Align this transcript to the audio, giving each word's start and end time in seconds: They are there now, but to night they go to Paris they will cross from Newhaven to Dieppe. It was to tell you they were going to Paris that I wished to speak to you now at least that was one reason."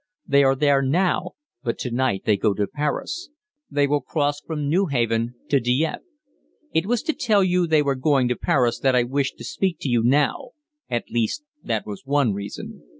They 0.25 0.43
are 0.43 0.55
there 0.55 0.81
now, 0.81 1.33
but 1.61 1.77
to 1.77 1.91
night 1.91 2.23
they 2.25 2.35
go 2.35 2.55
to 2.55 2.65
Paris 2.65 3.29
they 3.69 3.85
will 3.85 4.01
cross 4.01 4.39
from 4.39 4.67
Newhaven 4.67 5.35
to 5.49 5.59
Dieppe. 5.59 6.01
It 6.73 6.87
was 6.87 7.03
to 7.03 7.13
tell 7.13 7.43
you 7.43 7.67
they 7.67 7.83
were 7.83 7.93
going 7.93 8.27
to 8.29 8.35
Paris 8.35 8.79
that 8.79 8.95
I 8.95 9.03
wished 9.03 9.37
to 9.37 9.43
speak 9.43 9.77
to 9.81 9.89
you 9.89 10.01
now 10.03 10.53
at 10.89 11.11
least 11.11 11.43
that 11.63 11.85
was 11.85 12.01
one 12.03 12.33
reason." 12.33 12.81